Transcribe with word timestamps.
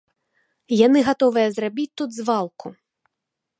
Яны 0.85 0.99
гатовыя 1.09 1.47
зрабіць 1.59 1.95
тут 2.03 2.09
звалку. 2.21 2.67